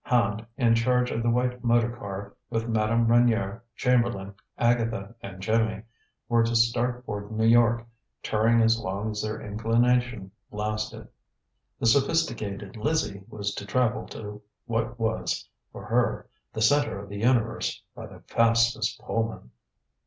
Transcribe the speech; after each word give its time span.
Hand, 0.03 0.43
in 0.57 0.73
charge 0.73 1.11
of 1.11 1.21
the 1.21 1.29
white 1.29 1.63
motor 1.63 1.95
car, 1.95 2.33
with 2.49 2.67
Madame 2.67 3.05
Reynier, 3.05 3.61
Chamberlain, 3.75 4.33
Agatha 4.57 5.13
and 5.21 5.39
Jimmy, 5.43 5.83
were 6.27 6.41
to 6.41 6.55
start 6.55 7.05
for 7.05 7.29
New 7.29 7.45
York, 7.45 7.85
touring 8.23 8.63
as 8.63 8.79
long 8.79 9.11
as 9.11 9.21
their 9.21 9.39
inclination 9.39 10.31
lasted. 10.49 11.07
The 11.79 11.85
sophisticated 11.85 12.77
Lizzie 12.77 13.21
was 13.29 13.53
to 13.53 13.63
travel 13.63 14.07
to 14.07 14.41
what 14.65 14.99
was, 14.99 15.47
for 15.71 15.85
her, 15.85 16.27
the 16.51 16.63
center 16.63 16.99
of 17.03 17.07
the 17.09 17.19
universe, 17.19 17.83
by 17.93 18.07
the 18.07 18.21
fastest 18.21 18.99
Pullman. 19.01 19.51